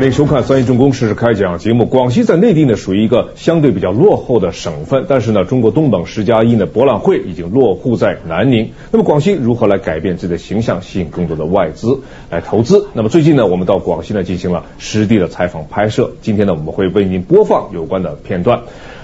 [0.00, 1.84] 欢迎收看三一重工实时开讲节目。
[1.84, 8.70] 广西在内地呢属于一个相对比较落后的省份，但是呢，中国东盟十加一呢博览会已经落户在南宁。
[8.92, 12.00] 那么广西如何来改变自己的形象，吸引更多的外资
[12.30, 12.86] 来投资？
[12.94, 16.12] 那么最近呢，我们到广西呢进行了实地的采访拍摄。
[16.22, 18.62] 今天呢，我们会为您播放有关的片段。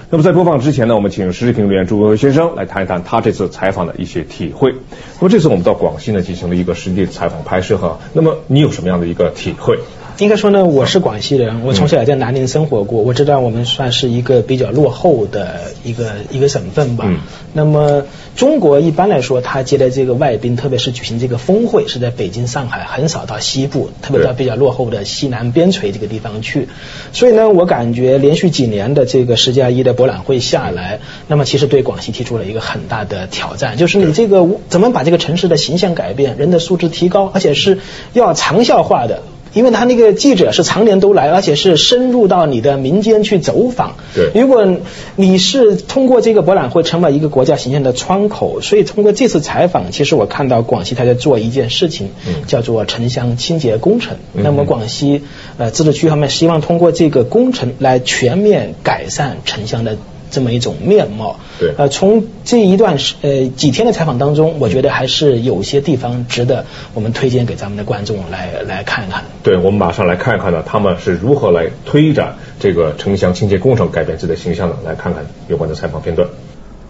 [0.09, 4.73] 那么在播放之前呢，我们请时事评论员朱文辉先生来谈一谈他这次采访的一些体会。
[5.19, 9.77] 那么这次我们到广西呢进行了一个实地采访拍摄哈，那么你有什么样的一个体会？
[10.19, 17.05] 应该说呢，我是广西人，我从小也在南宁生活过，我知道我们算是一个比较落后的一个一个省份吧。
[17.07, 17.19] 嗯
[17.53, 18.03] 那么
[18.35, 26.67] 中国一般来说，他接待这个外宾，特别是举行这个峰会，是在北京、上海，很少到西部，特别到比较落后的西南边陲这个地方去。
[27.13, 37.79] 所以呢，我感觉连续几年的这个十加一的博览会下来，那么其实对广西提出了一个很大的挑战，就是你这个怎么把这个城市的形象改变，人的素质提高，而且是
[38.13, 39.21] 要长效化的。
[39.57, 43.95] 因为他那个记者是常年都来，而且是深入到你的民间去走访。
[44.15, 44.77] 对如果
[45.15, 54.17] 你是通过这个博览会成为一个国家形象的窗口，所以通过这次采访，其实我看到广西他在做一件事情，嗯叫做城乡清洁工程。
[54.35, 55.23] 嗯那么广西
[55.57, 59.97] 呃自治区方面希望通过这个工程来全面改善城乡的。
[60.31, 69.25] 这么一种面貌，对呃，从这一段时呃几天的采访当中，我觉得还是有些地方值得我们推荐给咱们的观众来来看一看。
[69.43, 74.77] 对，我们马上来看一看呢，他们是如何来推展这个城乡清洁工程，改变自己的形象的。
[74.85, 76.29] 来看看有关的采访片段。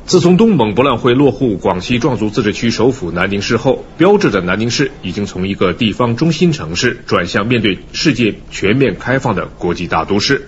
[0.06, 10.48] 自从东盟博览会落户广西壮族自治区首府南宁市后，标志着南宁市已经从一个地方中心城市转向面对世界全面开放的国际大都市。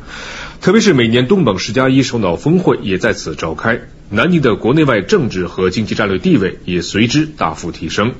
[0.61, 8.11] 特别是每年东盟十加一首脑峰会也在此召开，南宁的国内外政治和经济战略地位也随之大幅提升。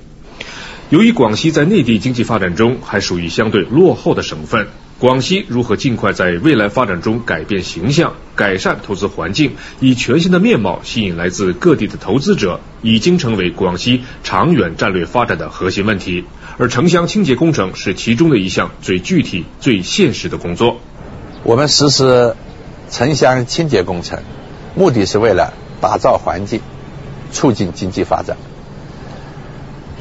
[0.89, 4.67] 由于广西在内地经济发展中还属于相对落后的省份，
[4.99, 9.51] 广西如何尽快在未来发展中改变形象、改善投资环境，
[9.81, 16.23] 以全新的面貌吸引来自各地的投资者，已经成为广西长远战略发展的核心问题。
[16.57, 20.79] 而城乡清洁工程是其中的一项最具体、最现实的工作。
[21.43, 22.35] 我们实施
[22.89, 24.19] 城乡清洁工程，
[24.75, 26.61] 目的是为了打造环境，
[27.31, 28.37] 促进经济发展。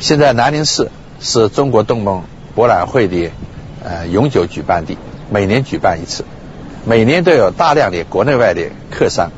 [0.01, 0.91] 现在南宁市
[1.21, 3.31] 是中国东盟博览会的
[3.85, 4.99] 呃永久举办地，
[5.31, 6.25] 每年举办一次，
[6.85, 9.31] 每年都有大量的国内外的客商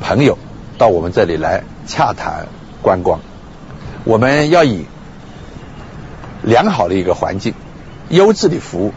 [0.00, 0.36] 朋友
[0.76, 2.46] 到我们这里来洽谈
[2.82, 3.20] 观光。
[4.04, 4.84] 我们要以
[6.42, 7.54] 良好的一个环境、
[8.08, 8.92] 优质的服务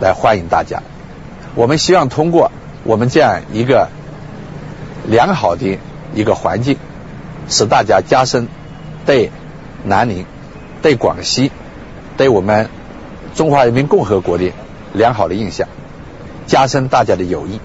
[0.00, 0.82] 来欢迎大家。
[1.54, 2.50] 我们希望通过
[2.84, 3.88] 我们这样一个
[5.06, 5.78] 良好的
[6.14, 6.76] 一个环境，
[7.48, 8.48] 使大家加深
[9.04, 9.30] 对
[9.84, 10.24] 南宁、
[10.80, 11.50] 对广西、
[12.16, 12.68] 对我们
[13.34, 14.52] 中华人民共和国的
[14.92, 15.68] 良好的印象，
[16.46, 17.60] 加深大家的友谊，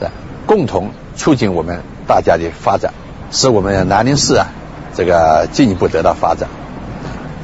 [0.00, 0.10] 呃
[0.46, 2.92] 共同促进我们大家的发展，
[3.30, 4.48] 使我们南宁市啊
[4.94, 6.48] 这个进一步得到发展，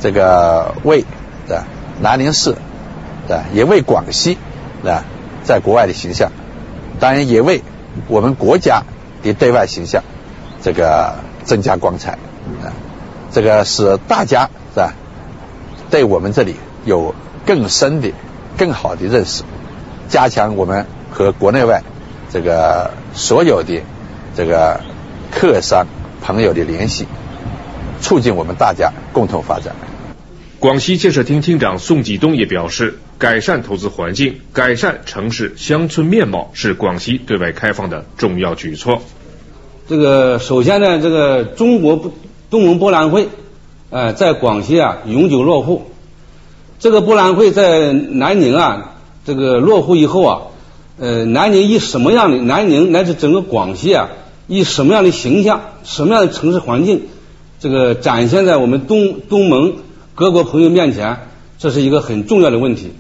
[0.01, 1.05] 这个为
[1.49, 1.65] 的
[2.01, 2.55] 南宁市
[3.29, 4.39] 的也为广西
[4.83, 5.03] 的
[5.51, 6.31] 在国外的形象，
[7.01, 7.63] 当然也为
[8.07, 8.85] 我们国家
[9.25, 10.05] 的对外形象
[10.63, 12.13] 这个增加光彩
[12.63, 12.71] 啊，
[13.33, 14.93] 这个使大家是吧
[15.91, 18.13] 对我们这里有更深的、
[18.57, 19.43] 更好的认识，
[20.09, 21.83] 加强我们和国内外
[22.33, 23.83] 这个所有的
[24.37, 24.81] 这个
[25.33, 25.85] 客商
[26.23, 27.09] 朋友的联系，
[28.01, 29.75] 促进我们大家共同发展。
[30.61, 39.01] 广西建设厅厅长宋继东也表示，改善投资环境、改善城市乡村面貌是广西对外开放的重要举措。
[39.89, 42.13] 这个首先呢，这个中国
[42.51, 43.29] 东盟博览会，
[43.89, 45.87] 呃，在广西啊永久落户。
[46.79, 50.41] 这个博览会在南宁啊，这个落户以后啊，
[50.99, 54.11] 呃，南宁以什么样的南宁乃至整个广西啊，
[54.47, 57.05] 以什么样的形象、什么样的城市环境，
[57.61, 59.77] 这个展现在我们东东盟
[60.21, 61.17] 各国朋友面前，
[61.59, 62.93] 这是一个很重要的问题。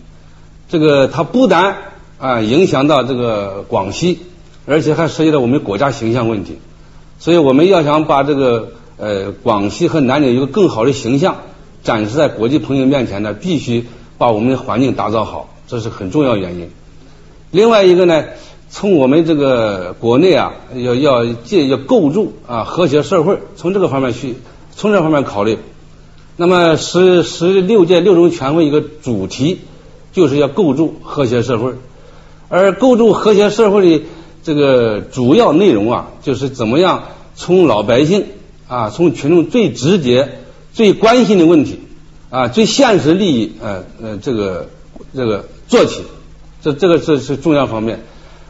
[0.70, 1.76] 这个它不但
[2.18, 4.20] 啊影响到这个广西，
[4.64, 6.56] 而且还涉及到我们国家形象问题。
[7.18, 11.36] 所以我们要想把这个呃广西和南宁一个更好的形象
[11.82, 13.84] 展示在国际朋友面前呢，必须
[14.16, 16.70] 把我们的环境打造好，这是很重要原因。
[17.50, 18.24] 另外一个呢，
[18.70, 24.36] 从我们这个国内啊，要要建要构筑啊和谐社会，从这个方面去
[24.74, 25.58] 从这方面考虑。
[26.40, 29.58] 那么十十六届六中全会一个主题
[30.10, 31.74] 就是要构筑和谐社会，
[32.48, 34.04] 而构筑和谐社会的
[34.42, 37.02] 这个主要内容啊，就是怎么样
[37.34, 38.24] 从老百姓
[38.68, 40.38] 啊，从群众最直接、
[40.72, 41.80] 最关心的问题
[42.30, 44.70] 啊，最现实利益呃呃这个
[45.14, 46.00] 这个做起，
[46.62, 48.02] 这这个是是重要方面。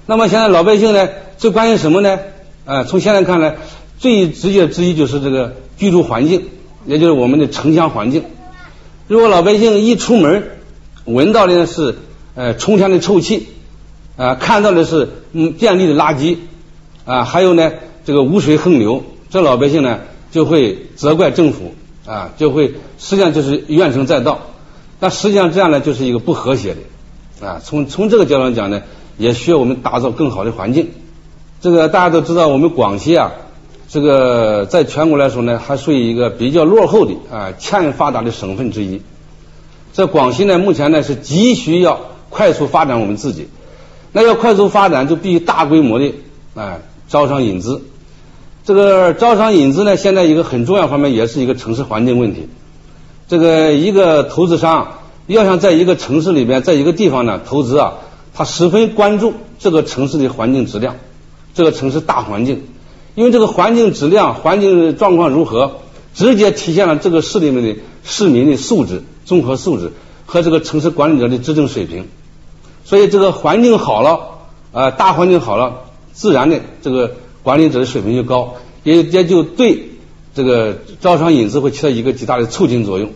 [0.07, 1.09] 那么现在老百姓呢，
[1.39, 2.21] 最关心什么呢？
[2.67, 3.57] 呃，从现在看来，
[3.99, 6.45] 最直接之一就是这个居住环境，
[6.87, 8.25] 也就是我们的城乡环境。
[9.09, 10.45] 如果老百姓一出门，
[11.05, 11.97] 闻到的是
[12.35, 13.49] 呃冲天的臭气，
[14.17, 16.37] 啊，看到的是嗯遍地的垃圾，
[17.05, 17.73] 啊，还有呢
[18.05, 20.01] 这个污水横流，这老百姓呢
[20.31, 21.75] 就会责怪政府，
[22.07, 24.47] 啊，就会实际上就是怨声载道。
[25.01, 28.83] 那实际上这样呢就是一个不和谐的，啊，从从这个角度讲呢，
[29.19, 30.91] 也需要我们打造更好的环境。
[31.61, 33.33] 这个大家都知道，我们广西啊，
[33.93, 39.03] 这个在全国来说呢，还属于一个比较落后的啊欠发达的省份之一。
[39.93, 43.49] 在广西呢，目前呢是急需要快速发展我们自己。
[44.13, 46.13] 那要快速发展，就必须大规模的
[46.55, 47.83] 哎招商引资。
[48.65, 52.49] 这个招商引资呢，现在一个很重要方面，也是一个城市环境问题。
[53.27, 57.95] 这个一个投资商要想在一个城市里边，在一个地方呢投资啊，
[58.35, 60.95] 他十分关注这个城市的环境质量，
[61.55, 62.63] 这个城市大环境，
[63.15, 65.81] 因为这个环境质量、环境状况如何，
[66.15, 69.93] 直接体现了这个市里面的市民的素质、综合素质
[70.27, 72.09] 和这个城市管理者的执政水平。
[72.85, 74.39] 所以这个环境好了，
[74.73, 79.91] 啊，大环境好了，自然的这个管理者的水平就高，也也就对
[80.35, 83.11] 这个招商引资会起到一个极大的促进作用，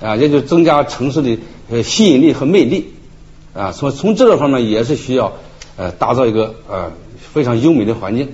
[0.00, 1.38] 啊，也就增加城市的
[1.70, 2.94] 呃吸引力和魅力，
[3.52, 5.32] 啊，从从这个方面也是需要
[5.76, 6.92] 呃打造一个呃
[7.32, 8.28] 非常优美的环境。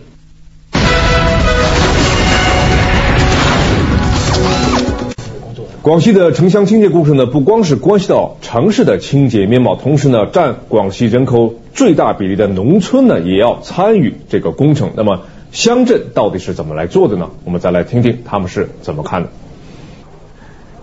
[5.87, 14.91] 广西的城乡清洁工程呢，不光是关系到城市的清洁面貌，同时呢，占广西人口最大比例的农村呢，也要参与这个工程。
[14.97, 15.21] 那么，
[15.53, 17.31] 乡镇到底是怎么来做的呢？
[17.45, 19.29] 我们再来听听他们是怎么看的。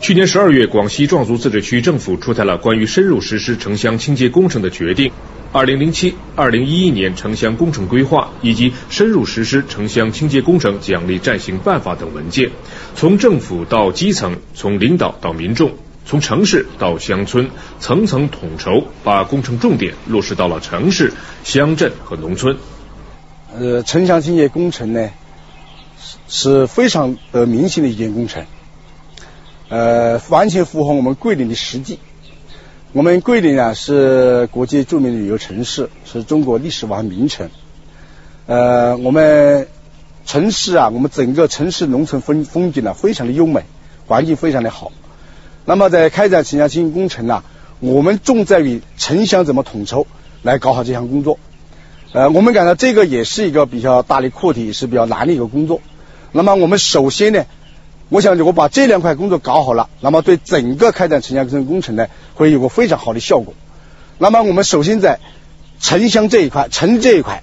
[0.03, 5.13] 去年十二月，广西壮族自治区政府出台了关于深入实施城乡清洁工程的决定。
[5.53, 12.51] 二零零七、二零一一年城乡工程规划以及深入实施城乡清洁工程奖励暂行办法等文件，
[12.95, 15.71] 从政府到基层，从领导到民众，
[16.05, 21.13] 从城市到乡村，层层统筹，把工程重点落实到了城市、
[21.45, 22.57] 乡镇和农村。
[23.57, 25.11] 呃，城乡清洁工程呢，
[26.27, 28.45] 是非常得民心的一件工程，
[29.73, 31.97] 呃，完全符合我们桂林的实际。
[32.91, 37.49] 我们桂林啊是国际著名的旅游城市，是中国历史文化名城。
[38.45, 39.67] 呃，我们
[40.27, 43.63] 城市啊，我们整个城市农村风风景呢非常的优美，
[44.05, 44.91] 环境非常的好。
[45.65, 47.43] 那么在开展城乡清洁工程呢，
[47.79, 50.05] 我们重在于城乡怎么统筹
[50.43, 51.39] 来搞好这项工作。
[52.11, 55.81] 呃，我们感到这个也是一个比较大的课题，也是比较难的一个工作。
[56.31, 57.45] 那么我们首先呢。
[58.09, 63.55] 我想，如果把这两块工作搞好了，那么对整个开展城乡工程呢，会有个非常好的效果。
[64.19, 65.19] 那么我们首先在
[65.79, 67.41] 城乡这一块，城这一块，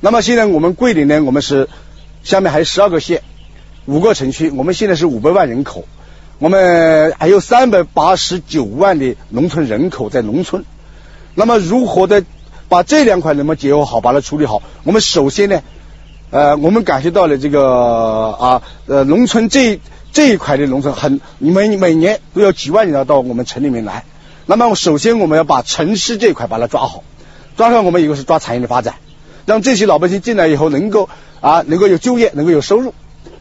[0.00, 1.68] 那么现在我们桂林呢，我们是
[2.22, 3.22] 下面还有十二个县，
[3.86, 5.86] 五个城区，我们现在是五百万人口，
[6.38, 10.64] 我们还有三百八十九万的农村人口在农村。
[11.34, 12.22] 那么如何的
[12.68, 14.62] 把这两块能不能结合好，把它处理好？
[14.84, 15.62] 我们首先呢，
[16.30, 19.80] 呃，我们感觉到了这个啊，呃，农村这。
[20.12, 24.04] 这一块的农村很，你们每年都有几万人要到我们城里面来。
[24.44, 27.02] 那么首先我们要把城市这一块把它抓好，
[27.56, 28.96] 抓好我们一个是抓产业的发展，
[29.46, 31.08] 让这些老百姓进来以后能够
[31.40, 32.92] 啊能够有就业，能够有收入。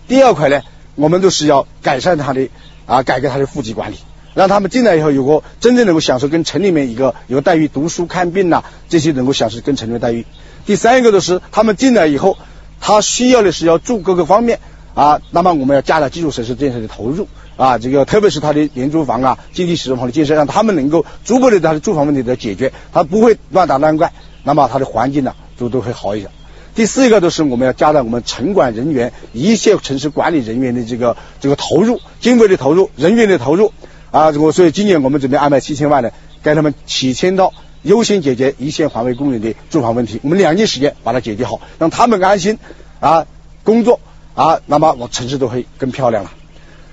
[0.07, 0.61] 第二块呢，
[0.95, 2.47] 我们都是要改善他的
[2.85, 3.97] 啊改革他的户籍管理，
[4.33, 10.25] 让他们进来以后有个真正能够享受跟城里面一个有待遇，读书看病呐这些能够享受跟城里面待遇。
[10.65, 12.37] 第三一个就是他们进来以后，
[12.79, 14.59] 他需要的是要住各个方面。
[14.93, 24.11] 啊，那么我们要加大基础设施建设的投入啊，这个特别是它的廉租房啊、经济适用房的建设，让他们能够逐步的它的住房问题的解决，它不会乱打乱怪，
[24.43, 26.31] 那么它的环境呢都都会好一点。
[26.73, 33.73] 第四一个就是我们要加大我们城管人员、一线城市管理人员的这个这个投入，经费的投入、人员的投入
[34.09, 36.11] 啊，我所以今年我们准备安排七千万呢，
[36.43, 42.57] 给他们七千套，优先解决一线环卫工人的住房问题，我们两年时间把它解决好，让他们安心
[42.99, 43.25] 啊
[43.63, 43.99] 工作。
[44.33, 46.31] 啊，那么我城市都会更漂亮了。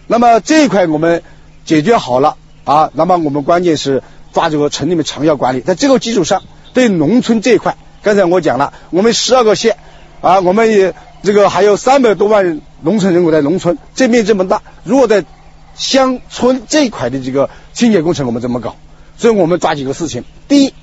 [0.07, 1.23] 那么这一块我们
[1.64, 4.02] 解决好了啊，那么我们关键是
[4.33, 6.42] 抓这个城里面长效管理，在这个基础上，
[6.73, 9.76] 对农村这一块，刚才我讲了，我们十二个县
[10.21, 15.25] 啊，我们也这个还有三百多万农村人口在农村，这面这么大，如果在
[15.75, 18.76] 乡村这一块的这个清洁工程，我们怎么搞？
[19.16, 20.75] 所以我们抓几个事情，第一，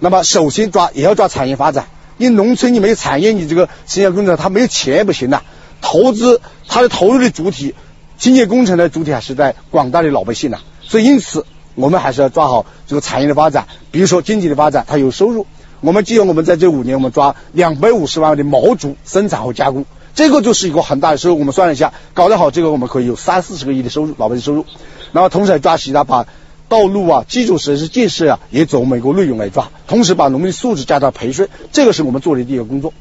[0.00, 5.42] 那么首先抓也要抓产业发展，因为农村你没有产业，你这个清洁工程它没有钱不行的。
[5.82, 7.74] 投资它的投入的主体
[8.16, 15.46] 清洁工程的主体还是在广大的老百姓呐，所以因此我们还是要抓好这个产业的发展，比如说经济的发展，它有收入。
[15.80, 19.84] 我们既然我们在这五年，我们抓两百五十万的毛竹生产和加工，
[20.14, 21.40] 这个就是一个很大的收入。
[21.40, 24.64] 我们算了一下，搞得好，这个我们可以有三四十个亿的收入，老百姓收入。
[25.12, 26.28] 然后同时还抓其他，把
[26.68, 32.94] 道路啊、基础设施建设啊，也走美国内容来抓，同时把农民素质加大培训，这个是我们做的第一个工作。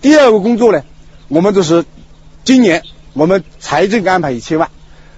[0.00, 0.82] 第二个工作呢，
[1.26, 1.84] 我们就是
[2.44, 2.82] 今年
[3.12, 4.70] 我们财政安排一千万，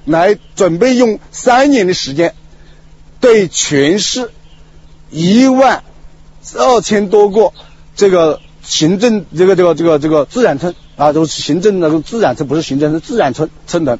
[0.04, 2.34] 来准备用三年的时间，
[3.20, 4.30] 对全市
[5.10, 5.82] 一万。
[6.56, 7.52] 二千多个
[7.96, 13.98] 这个行政这个这个这个这个自然村啊，都是行政那个自然村，不是行政是自然村村等，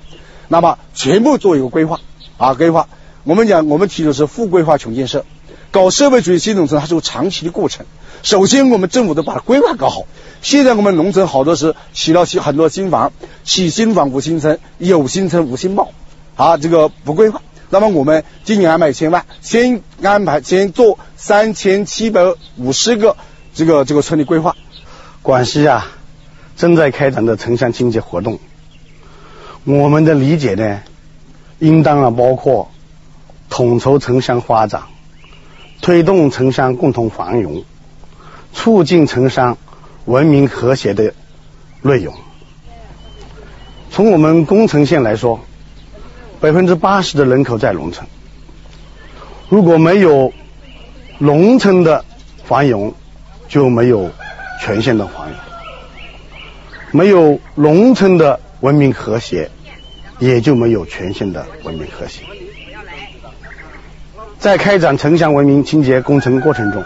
[0.49, 2.01] 那么全部做一个规划
[2.37, 2.87] 啊规划。
[3.23, 5.25] 我们讲我们提的是富规划穷建设，
[5.75, 7.85] 搞社会主义新农村它是个长期的过程。
[8.23, 10.05] 首先我们政府得把规划搞好。
[10.41, 13.13] 现在我们农村好多是起了起很多新房，
[13.43, 15.91] 起新房无新村，有新村无新貌
[16.37, 17.43] 啊，这个不规划。
[17.71, 22.23] 那么我们今年安排一千万，先安排先做三千七百
[22.57, 23.17] 五十个
[23.53, 24.55] 这个这个村的规划。
[25.23, 25.91] 广西啊，
[26.57, 28.39] 正在开展的城乡清洁活动，
[29.65, 30.83] 我们的理解呢，
[31.59, 32.71] 应当啊包括
[33.51, 34.85] 统筹城乡发展，
[35.85, 37.63] 推动城乡共同繁荣，
[38.55, 39.59] 促进城乡
[40.07, 41.13] 文明和谐的
[41.83, 42.15] 内容。
[43.91, 45.41] 从我们宫城县来说。
[46.41, 48.07] 百分之八十的人口在农村，
[49.49, 50.31] 如果没有
[51.17, 52.05] 农村的
[52.45, 52.93] 繁荣，
[53.49, 54.11] 就没有
[54.61, 55.39] 全县的繁荣；
[56.93, 59.51] 没有农村的文明和谐，
[60.19, 62.25] 也就没有全县的文明和谐。
[64.45, 66.85] 在开展城乡文明清洁工程过程中，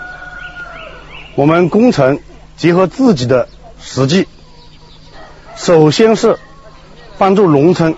[1.34, 2.20] 我们工程
[2.56, 3.48] 结合自己的
[3.80, 4.28] 实际，
[5.56, 6.38] 首先是
[7.18, 7.96] 帮助农村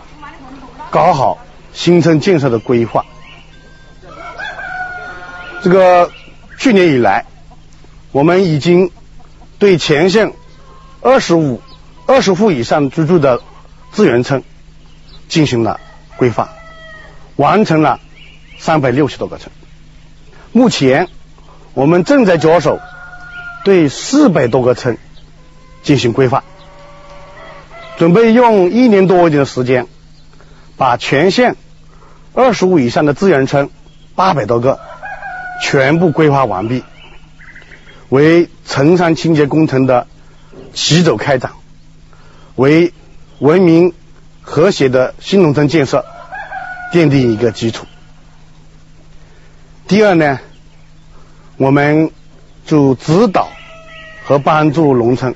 [0.91, 1.37] 搞好。
[1.75, 3.05] 新村建设的规划，
[5.63, 6.11] 这个
[6.59, 7.27] 去年以来，
[8.13, 8.91] 我们已经
[9.59, 10.33] 对全县
[11.03, 11.61] 二十五
[12.07, 13.43] 二十户以上居住的
[13.93, 14.43] 资源村
[15.29, 15.79] 进行了
[16.17, 16.49] 规划，
[17.37, 18.01] 完成了
[18.61, 19.51] 三百六十多个村。
[20.53, 21.09] 目前，
[21.75, 22.79] 我们正在着手
[23.65, 24.99] 对四百多个村
[25.83, 26.45] 进行规划，
[27.97, 29.87] 准备用一年多一点的时间。
[30.77, 31.57] 把全县
[32.33, 33.69] 二十五以上的资源村
[34.15, 34.81] 八百多个
[35.63, 36.83] 全部规划完毕，
[38.09, 40.07] 为城乡清洁工程的
[40.73, 41.53] 起走开展，
[42.57, 42.95] 为
[43.41, 43.93] 文明
[44.41, 46.07] 和谐的新农村建设
[46.95, 47.85] 奠定一个基础。
[49.91, 50.39] 第二呢，
[51.57, 52.13] 我们
[52.65, 53.49] 就指导
[54.25, 55.35] 和帮助农村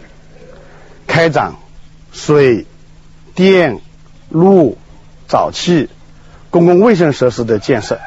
[1.08, 1.54] 开展
[2.12, 2.64] 水
[3.34, 3.80] 电
[4.28, 4.78] 路。
[5.26, 5.88] 沼气、
[6.50, 7.98] 公共卫生设施的建设，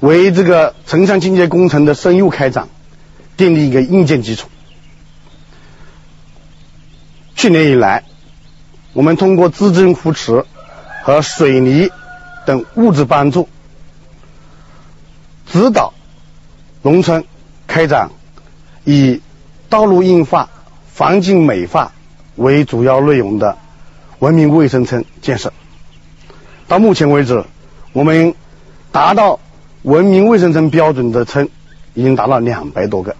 [0.00, 2.66] 为这个城乡清洁工程的深入开展
[3.36, 4.48] 奠定一个硬件基础。
[7.36, 8.02] 去年以来，
[8.92, 10.44] 我们通过资金扶持
[11.04, 11.90] 和水泥
[12.44, 13.48] 等物质帮助，
[15.52, 15.92] 指导
[16.82, 17.24] 农村
[17.66, 18.10] 开展
[18.84, 19.20] 以
[19.68, 20.48] 道路硬化、
[20.94, 21.92] 环境美化
[22.36, 23.58] 为主要内容的。
[24.20, 25.52] 文明卫生村建设，
[26.66, 27.44] 到目前为止，
[27.92, 28.34] 我们
[28.90, 29.38] 达到
[29.82, 31.48] 文明卫生村标准的村
[31.94, 33.14] 已经达到两百多个。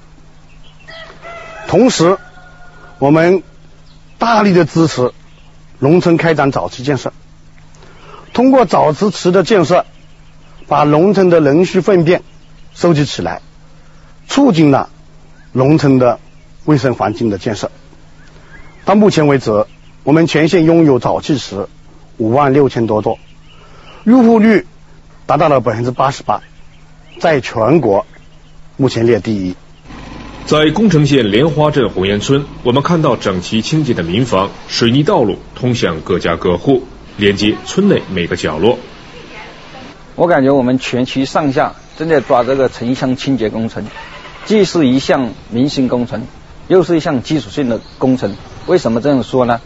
[1.69, 2.19] 同时，
[2.99, 3.45] 我们
[4.19, 5.13] 大力的支持
[5.79, 7.13] 农村开展沼气建设，
[8.33, 9.87] 通过沼气池的建设，
[10.69, 12.23] 把农村的人畜粪便
[12.75, 13.41] 收集起来，
[14.29, 14.91] 促进了
[15.53, 16.21] 农村的
[16.65, 17.71] 卫生环境的建设。
[18.85, 19.67] 到目前为止。
[20.05, 21.67] 我们全县拥有沼气池
[22.17, 23.19] 五万六千多座，
[24.05, 24.65] 入户率
[25.27, 26.41] 达到了百分之八十八，
[27.21, 28.07] 在全国
[28.79, 29.55] 目前列第一。
[30.47, 36.85] 在宫城县莲花镇红岩村，我们看到整齐清洁的民房、水泥道路通向各家各户，
[37.19, 38.79] 连接村内每个角落。
[40.19, 43.87] 我感觉我们全区上下正在抓这个城乡清洁工程，
[44.47, 46.27] 既是一项民生工程，
[46.67, 48.35] 又是一项基础性的工程。
[48.67, 49.61] 为什么这样说呢？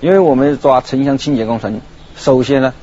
[0.00, 1.80] 因为我们抓城乡清洁工程，
[2.16, 2.74] 首先呢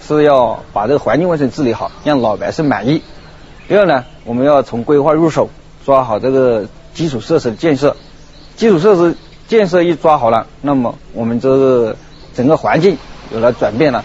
[0.00, 3.02] 是要把这个环境卫生治理好，让老百姓满意。
[3.66, 5.50] 第二呢，我们要从规划入手，
[5.84, 7.96] 抓好这个基础设施的建设。
[8.54, 9.16] 基础设施
[9.48, 11.96] 建设一抓好了，那么我们这个
[12.36, 12.96] 整个环境
[13.32, 14.04] 有了转变了，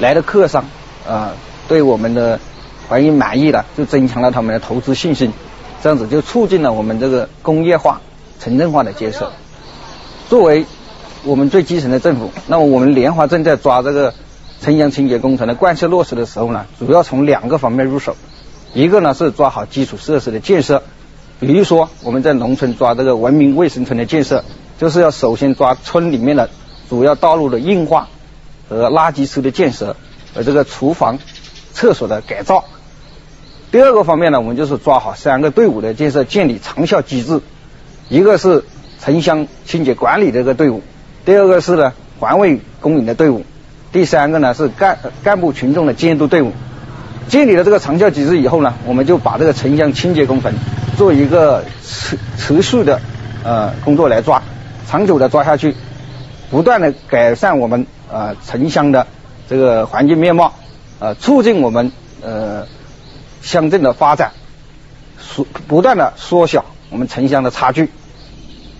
[0.00, 0.64] 来的客商
[1.06, 1.32] 啊
[1.68, 2.40] 对我们的
[2.88, 5.32] 环境满意了，就增强了他们的投资信心，
[5.82, 8.00] 这样子就促进了我们这个工业化、
[8.40, 9.30] 城镇化的建设。
[10.28, 10.64] 作为
[11.24, 12.30] 我们最基层的政府。
[12.46, 14.14] 那么我们莲花镇在抓这个
[14.60, 18.16] 城乡清洁工程的贯彻落实的时候呢，主要从两个方面入手。
[18.74, 20.82] 一个呢是抓好基础设施的建设，
[21.40, 24.44] 比如说我们在农村抓这个文明卫生村的建设，
[24.78, 26.50] 就是要首先抓村里面的
[26.88, 28.08] 主要道路的硬化
[28.68, 29.96] 和垃圾车的建设，
[30.34, 31.18] 和这个厨房、
[31.72, 32.64] 厕所的改造。
[33.70, 37.40] 第二个方面呢，我们就是抓好三个队伍的建设，建立长效机制。
[38.08, 38.64] 一个是
[39.00, 40.82] 城乡清洁管理这个队伍，
[41.24, 43.44] 第二个是呢环卫工人的队伍，
[43.92, 46.52] 第三个呢是干干部群众的监督队伍。
[47.28, 50.54] 建立了这个长效机制以后呢，我们就把这个城乡清洁工程
[50.96, 52.98] 做一个持持续的
[53.44, 54.42] 呃工作来抓，
[54.88, 55.76] 长久的抓下去，
[56.50, 59.06] 不断的改善我们呃城乡的
[59.46, 60.54] 这个环境面貌，
[60.98, 62.66] 呃促进我们呃
[63.42, 64.32] 乡镇的发展，
[65.18, 67.88] 缩不断的缩小我们城乡的差距。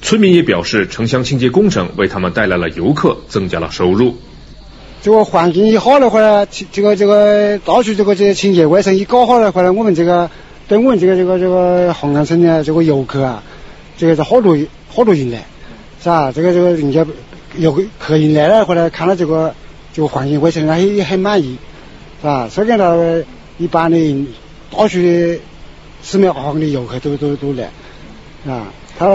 [0.01, 4.15] 村民也表示，城乡清洁工程为他们带来了游客，增加了收入。
[5.03, 10.29] 这个环境一好的话呢，这个这个到处这个这个清洁卫生一搞好的话呢，我们这个
[10.67, 13.43] 对我们这个这个这个红安村的这个游客啊，
[13.97, 14.57] 这个是好多
[14.89, 15.45] 好多人来，
[16.03, 16.33] 是吧？
[16.33, 17.07] 这个这个人家
[17.57, 19.55] 游客人来了，后来看到这个
[19.93, 21.59] 这个环境卫生，他也很满意，
[22.21, 22.49] 是吧？
[22.49, 23.25] 所以呢，
[23.59, 24.27] 一般的人
[24.71, 25.39] 到处的
[26.03, 27.71] 寺庙行的游客都都都来，
[28.47, 29.07] 啊，他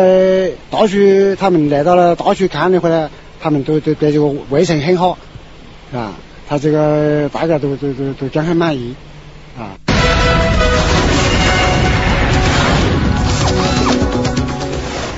[0.70, 0.98] 到处
[1.38, 5.18] 他们来到了到处看的话呢，他们都都对这个卫生很好。
[5.94, 6.18] 啊，
[6.50, 8.96] 他这个大家都都都都讲很满意
[9.56, 9.78] 啊。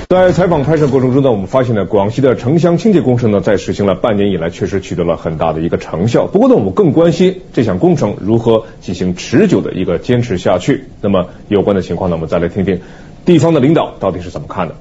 [0.07, 6.27] 在采访拍摄过程中呢，我们发现呢，广西的城乡清洁工程呢，在实行了半年以来，确实取得了很大的一个成效。
[6.27, 10.85] 不过呢，我们更关心这项工程如何进行持久的一个坚持下去。
[11.01, 12.81] 那么有关的情况呢，我们再来听听
[13.25, 14.75] 地方的领导到底是怎么看的。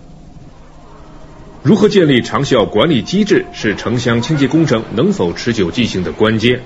[1.62, 6.60] 如何建立长效管理机制，是城乡清洁工程能否持久进行的关键。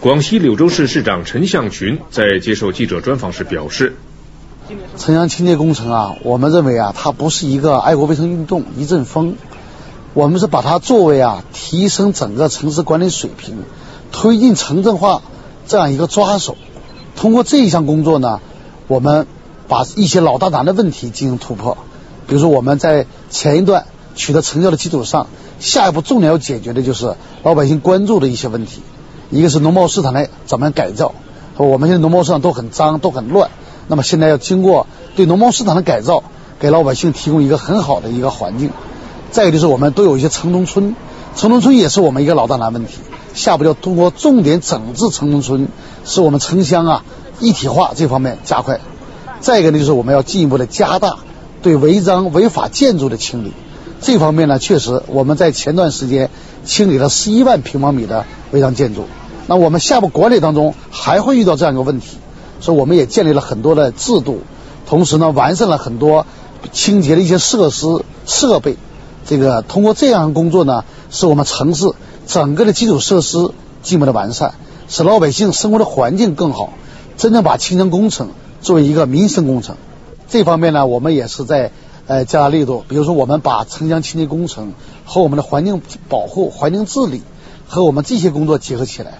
[0.00, 3.94] 广西柳州市市长陈向群在接受记者专访时表示
[4.96, 9.36] ：“城乡清洁工程啊，我们认为啊，它不是一个爱国卫生运动一阵风，
[10.14, 13.58] 我们是把它作为啊，提升整个城市管理水平、
[14.12, 15.22] 推进城镇化
[15.66, 16.56] 这样一个抓手。
[17.16, 18.40] 通过这一项工作呢，
[18.86, 19.26] 我们
[19.68, 21.76] 把一些老大难的问题进行突破。”
[22.28, 25.26] 比如说，我们在前一段取得成效的基础上，
[25.58, 28.80] 下一步重点要解决的就是老百姓关注的一些问题。
[29.30, 31.14] 一个是农贸市场的怎么改造，
[31.56, 33.50] 我们现在农贸市场都很脏，都很乱。
[33.88, 36.22] 那么现在要经过对农贸市场的改造，
[36.58, 38.70] 给老百姓提供一个很好的一个环境。
[39.30, 40.94] 再有就是我们都有一些城中村，
[41.36, 42.98] 城中村也是我们一个老大难问题。
[43.34, 45.68] 下一步要通过重点整治城中村，
[46.04, 47.04] 使我们城乡啊
[47.40, 48.80] 一体化这方面加快。
[49.40, 51.16] 再一个呢，就是我们要进一步的加大。
[51.62, 53.52] 对违章违法建筑的清理，
[54.00, 56.28] 这方面呢，确实我们在前段时间
[56.64, 59.04] 清理了十一万平方米的违章建筑。
[59.46, 62.18] 那我们下步管理当中还会遇到这样一个问题，
[62.62, 64.40] 所以我们也建立了很多的制度，
[64.86, 66.26] 同时呢，完善了很多
[66.72, 67.86] 清洁的一些设施
[68.24, 68.78] 设备。
[69.26, 71.90] 这个通过这样的工作呢，使我们城市
[72.26, 73.50] 整个的基础设施
[73.82, 74.54] 进一步的完善，
[74.88, 76.72] 使老百姓生活的环境更好，
[77.16, 78.28] 真正把清洁工程
[78.60, 79.76] 作为一个民生工程。
[80.28, 81.72] 这方面呢，我们也是在
[82.06, 82.84] 呃加大力度。
[82.88, 84.72] 比如说，我们把城乡清洁工程
[85.04, 87.22] 和我们的环境保护、环境治理
[87.66, 89.18] 和我们这些工作结合起来。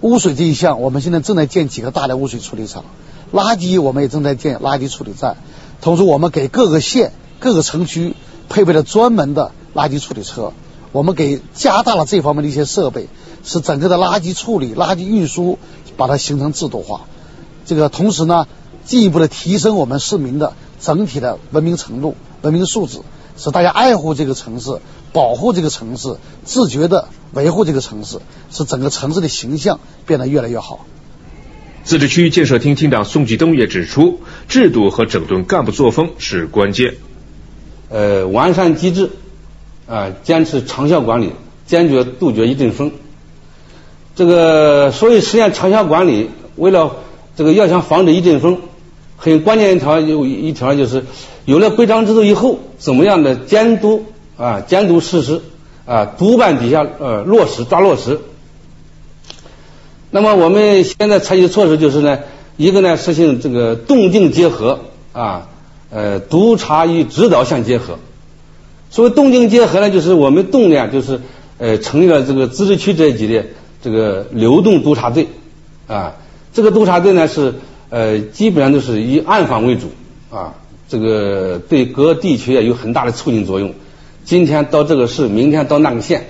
[0.00, 2.84] 污水这一项，我们现在正在建几个大的污水处理厂；
[3.32, 5.36] 垃圾我们也正在建垃圾处理站。
[5.80, 8.14] 同时，我们给各个县、各个城区
[8.48, 10.52] 配备了专门的垃圾处理车。
[10.92, 13.08] 我们给加大了这方面的一些设备，
[13.44, 15.58] 使整个的垃圾处理、垃圾运输
[15.96, 17.02] 把它形成制度化。
[17.66, 18.46] 这个同时呢。
[18.82, 23.00] 进一步的提升我们市民的整体的文明程度、文明素质，
[23.36, 24.78] 使大家爱护这个城市、
[25.12, 28.18] 保护这个城市、自觉的维护这个城市，
[28.50, 30.86] 使整个城市的形象变得越来越好。
[31.82, 36.96] 自治区建设厅厅长宋继东也指出，制度和整顿干部作风是关键。
[37.88, 39.10] 呃，完善机制，
[39.86, 41.32] 啊，坚持长效管理，
[41.66, 42.92] 坚决杜绝一阵风。
[44.14, 46.96] 这个，所以实现长效管理，为了
[47.34, 48.58] 这个要想防止一阵风。
[49.22, 51.04] 很关键一条有一条就是，
[51.44, 54.06] 有了规章制度以后，怎么样的监督
[54.38, 55.42] 啊，监督实施
[55.84, 58.18] 啊，督办底下呃落实抓落实。
[60.10, 62.20] 那么我们现在采取措施就是呢，
[62.56, 64.80] 一个呢实行这个动静结合
[65.12, 65.48] 啊，
[65.90, 67.98] 呃督查与指导相结合。
[68.88, 71.20] 所谓动静结合呢，就是我们动呢就是
[71.58, 73.44] 呃成立了这个自治区这一级的
[73.82, 75.28] 这个流动督查队
[75.86, 76.14] 啊，
[76.54, 77.56] 这个督查队呢是。
[77.90, 79.88] 呃，基本上都是以暗访为主
[80.30, 80.54] 啊，
[80.88, 83.74] 这个对各地区啊有很大的促进作用。
[84.24, 86.28] 今天到这个市，明天到那个县，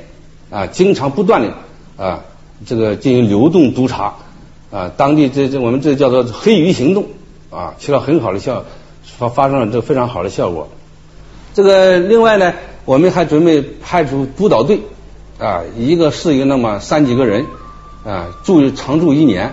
[0.50, 1.52] 啊，经常不断的
[2.02, 2.24] 啊，
[2.64, 4.14] 这个进行流动督查，
[4.70, 7.06] 啊，当地这这我们这叫做黑鱼行动，
[7.50, 8.64] 啊，起到很好的效，
[9.04, 10.68] 发发生了这非常好的效果。
[11.52, 12.54] 这个另外呢，
[12.86, 14.80] 我们还准备派出督导队，
[15.38, 17.44] 啊，一个市有那么三几个人，
[18.06, 19.52] 啊，住常住一年，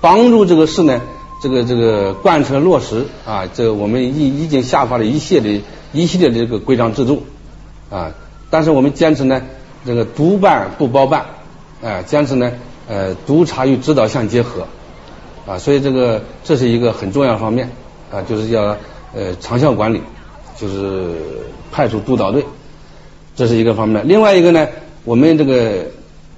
[0.00, 1.00] 帮助这个市呢，
[1.44, 5.60] 这个这个贯彻落实啊，这个我们已已经下发了一系列
[5.92, 7.22] 一系列的这个规章制度，
[7.90, 8.14] 啊，
[8.48, 9.42] 但是我们坚持呢，
[9.84, 11.26] 这个督办不包办，
[11.82, 12.50] 啊，坚持呢，
[12.88, 14.66] 呃，督查与指导相结合，
[15.46, 17.70] 啊，所以这个这是一个很重要方面，
[18.10, 18.78] 啊，就是要
[19.14, 20.00] 呃长效管理。
[20.56, 21.16] 就是
[21.72, 22.44] 派出督导队，
[23.34, 24.06] 这是一个方面。
[24.06, 24.68] 另外一个呢，
[25.02, 25.86] 我们这个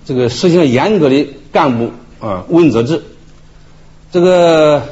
[0.06, 3.02] 这个实行严格的干部啊问责制。
[4.10, 4.82] 这个，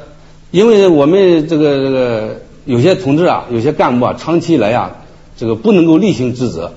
[0.55, 4.99] 因为我们这个这个有些同志啊，有些干部啊，长期以来啊，
[5.37, 6.75] 这个不能够例行职责，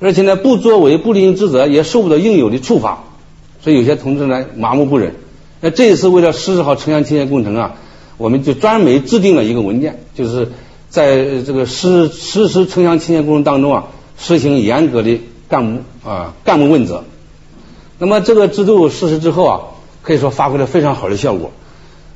[0.00, 3.04] 而且呢不作为、不履行职责，也受不到应有的处罚，
[3.62, 5.14] 所以有些同志呢麻木不仁。
[5.60, 7.76] 那这一次为了实施好城乡清洁工程啊，
[8.16, 10.48] 我们就专门制定了一个文件，就是。
[10.90, 13.84] 在这个实实施城乡清洁工程当中啊，
[14.18, 17.04] 实行严格的干部啊干部问责。
[18.00, 19.60] 那么这个制度实施之后啊，
[20.02, 21.52] 可以说发挥了非常好的效果。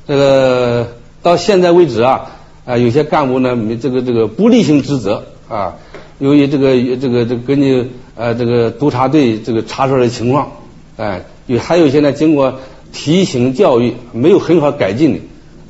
[0.05, 0.94] 这个
[1.25, 2.33] 到现在为止啊，
[2.65, 5.77] 啊有些干部呢没这个这个不履行职责啊，
[6.19, 10.51] 由于这个这个这个根据呃这个督察队这个查出来的情况，
[10.97, 12.59] 哎有还有一些呢经过
[12.93, 15.19] 提醒教育没有很好改进的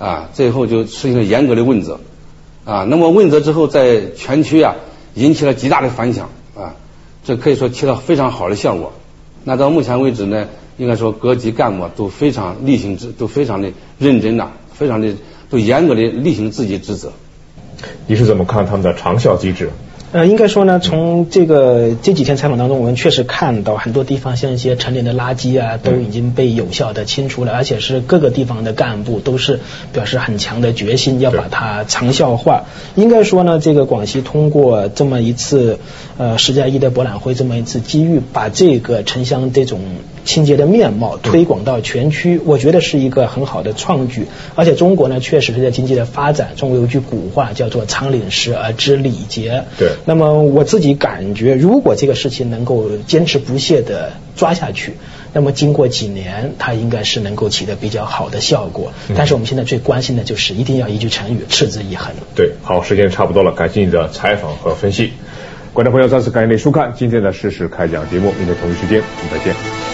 [0.05, 2.01] 啊，最后就实行了严格的问责。
[2.65, 4.75] 啊，那么问责之后，在全区啊
[5.13, 6.75] 引起了极大的反响啊，
[7.23, 8.91] 这可以说起到非常好的效果。
[9.45, 15.13] 那到目前为止呢，应该说各级干部都非常例行职，都非常的认真呐，非常的
[15.49, 17.11] 都严格的履行自己职责。
[18.07, 19.69] 你是怎么看他们的长效机制？
[20.11, 29.59] 呃，应该说呢，从这个这几天采访当中，我们确实看到很多地方像一些陈年的垃圾啊，都已经被有效的清除了，而且是各个地方的干部都是
[29.91, 32.63] 表示很强的决心要把它长效化。
[32.95, 35.79] 应该说呢，这个广西通过这么一次
[36.17, 39.81] 呃十加一的博览会，这么一次机遇，把这个城乡这种
[40.25, 44.25] 清洁的面貌推广到全区，我觉得是一个很好的创举。
[44.55, 49.63] 而且中国呢，确实是在经济的发展，中国有句古话叫做“仓廪实而知礼节”。
[49.77, 49.89] 对。
[50.05, 54.93] 那么我自己感觉，如果这个事情能够坚持不懈的抓下去，
[55.31, 58.91] 那么经过几年，它应该是能够起到比较好的效果。
[59.15, 62.11] 但是我们现在最关心的就是一定要一句成语，持之以恒。
[62.33, 65.11] 对，好，时间差不多了，感谢你的采访和分析。
[65.73, 69.84] 观众朋友，再次感谢您收看今天的《事实开讲》节目，明天同一时间我们再见。